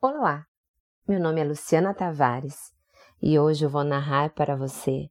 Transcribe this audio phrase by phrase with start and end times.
[0.00, 0.46] Olá,
[1.08, 2.72] meu nome é Luciana Tavares
[3.20, 5.10] e hoje eu vou narrar para você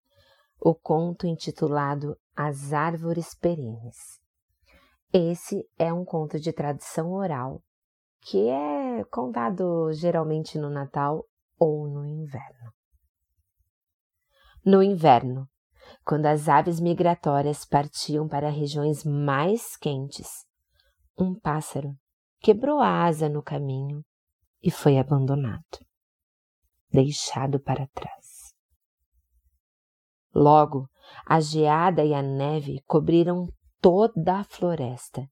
[0.62, 3.98] o conto intitulado As Árvores Perenes.
[5.12, 7.62] Esse é um conto de tradição oral
[8.22, 11.26] que é contado geralmente no Natal
[11.60, 12.72] ou no inverno.
[14.66, 15.50] No inverno,
[16.06, 20.46] quando as aves migratórias partiam para regiões mais quentes,
[21.20, 21.94] um pássaro
[22.40, 24.02] quebrou a asa no caminho
[24.68, 25.80] e foi abandonado,
[26.92, 28.54] deixado para trás.
[30.36, 30.90] Logo,
[31.26, 33.48] a geada e a neve cobriram
[33.80, 35.26] toda a floresta,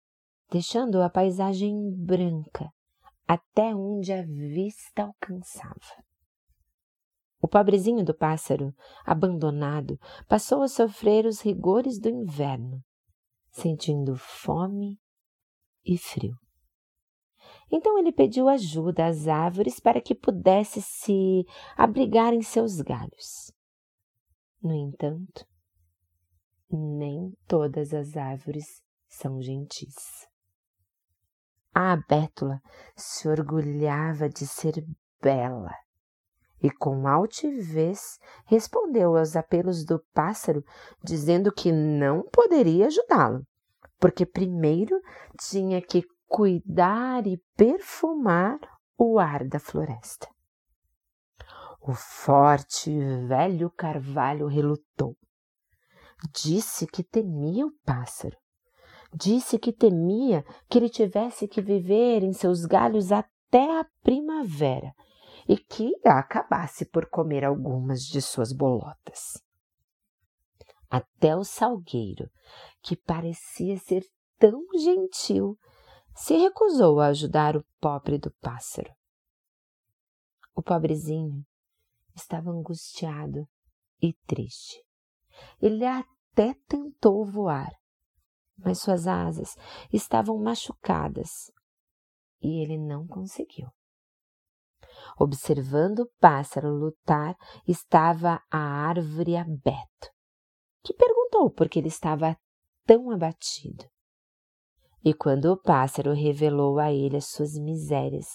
[0.49, 2.71] deixando a paisagem branca
[3.27, 6.01] até onde a vista alcançava.
[7.41, 9.99] O pobrezinho do pássaro, abandonado,
[10.29, 12.81] passou a sofrer os rigores do inverno,
[13.51, 14.97] sentindo fome
[15.83, 16.37] e frio.
[17.71, 23.51] Então ele pediu ajuda às árvores para que pudesse se abrigar em seus galhos.
[24.61, 25.45] No entanto,
[26.69, 30.27] nem todas as árvores são gentis.
[31.73, 32.61] A bétula
[32.95, 34.85] se orgulhava de ser
[35.21, 35.73] bela
[36.61, 40.63] e com altivez respondeu aos apelos do pássaro,
[41.03, 43.45] dizendo que não poderia ajudá-lo,
[43.99, 44.99] porque primeiro
[45.39, 46.03] tinha que
[46.35, 48.59] cuidar e perfumar
[48.97, 50.27] o ar da floresta.
[51.79, 55.15] O forte e velho carvalho relutou.
[56.33, 58.35] Disse que temia o pássaro.
[59.13, 64.93] Disse que temia que ele tivesse que viver em seus galhos até a primavera
[65.47, 69.41] e que acabasse por comer algumas de suas bolotas.
[70.89, 72.29] Até o salgueiro,
[72.81, 74.03] que parecia ser
[74.37, 75.57] tão gentil,
[76.15, 78.91] se recusou a ajudar o pobre do pássaro.
[80.55, 81.45] O pobrezinho
[82.15, 83.45] estava angustiado
[84.01, 84.81] e triste.
[85.61, 87.69] Ele até tentou voar,
[88.57, 89.55] mas suas asas
[89.91, 91.51] estavam machucadas
[92.41, 93.69] e ele não conseguiu.
[95.19, 97.35] Observando o pássaro lutar,
[97.67, 100.13] estava a árvore aberta,
[100.81, 102.37] que perguntou por que ele estava
[102.85, 103.85] tão abatido.
[105.05, 108.25] E quando o pássaro revelou a ele as suas misérias,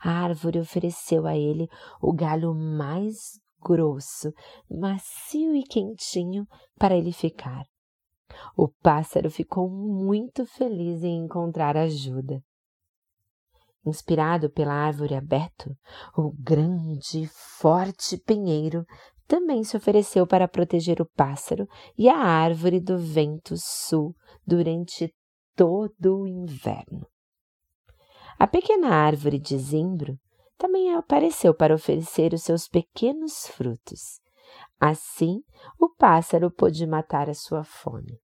[0.00, 1.68] a árvore ofereceu a ele
[2.02, 4.32] o galho mais grosso,
[4.68, 6.44] macio e quentinho
[6.76, 7.62] para ele ficar.
[8.56, 12.42] O pássaro ficou muito feliz em encontrar ajuda.
[13.86, 15.70] Inspirado pela árvore aberta,
[16.16, 18.84] o grande e forte pinheiro
[19.28, 25.14] também se ofereceu para proteger o pássaro e a árvore do vento sul durante
[25.58, 27.04] todo o inverno.
[28.38, 30.16] A pequena árvore de zimbro
[30.56, 34.20] também apareceu para oferecer os seus pequenos frutos.
[34.78, 35.42] Assim,
[35.76, 38.20] o pássaro pôde matar a sua fome.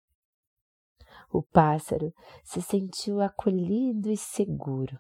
[1.29, 2.15] O pássaro
[2.45, 4.97] se sentiu acolhido e seguro.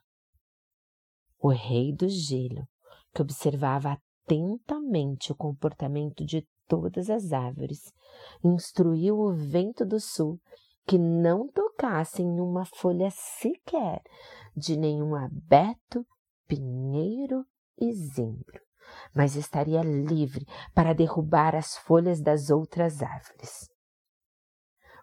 [1.39, 2.66] O rei do gelo,
[3.15, 7.93] que observava atentamente o comportamento de todas as árvores,
[8.43, 10.41] instruiu o vento do sul
[10.87, 14.03] que não tocassem uma folha sequer
[14.56, 16.06] de nenhum abeto,
[16.47, 17.45] pinheiro
[17.78, 18.61] e zimbro,
[19.15, 23.69] mas estaria livre para derrubar as folhas das outras árvores.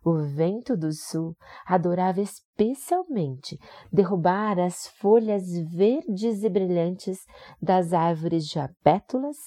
[0.04, 3.60] O vento do sul adorava especialmente
[3.92, 7.20] derrubar as folhas verdes e brilhantes
[7.62, 9.38] das árvores de abétulas,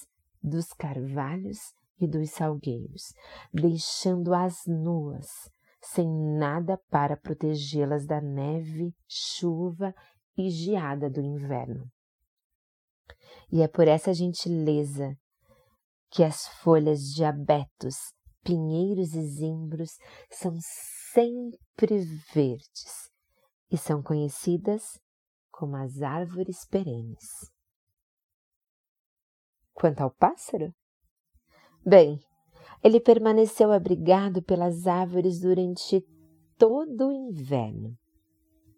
[0.41, 1.59] dos carvalhos
[2.01, 3.15] e dos salgueiros,
[3.53, 5.51] deixando-as nuas,
[5.84, 6.09] sem
[6.39, 9.95] nada para protegê-las da neve, chuva
[10.37, 11.91] e geada do inverno.
[13.53, 15.15] E é por essa gentileza
[16.11, 17.97] que as folhas de abetos,
[18.43, 19.91] pinheiros e zimbros
[20.31, 20.56] são
[21.12, 21.99] sempre
[22.33, 23.11] verdes
[23.71, 24.99] e são conhecidas
[25.51, 27.28] como as árvores perenes.
[29.72, 30.75] Quanto ao pássaro?
[31.84, 32.21] Bem,
[32.84, 36.07] ele permaneceu abrigado pelas árvores durante
[36.59, 37.97] todo o inverno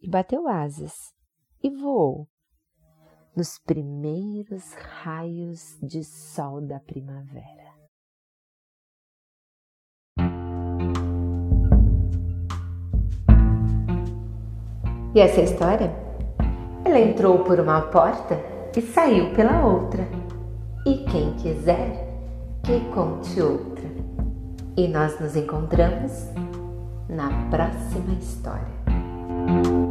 [0.01, 1.13] e bateu asas
[1.61, 2.29] e voou
[3.37, 4.73] nos primeiros
[5.03, 7.67] raios de sol da primavera.
[15.15, 15.91] E essa história?
[16.85, 18.39] Ela entrou por uma porta
[18.77, 20.07] e saiu pela outra.
[20.87, 22.07] E quem quiser
[22.63, 23.76] que conte outra.
[24.77, 26.13] E nós nos encontramos
[27.09, 29.86] na próxima história.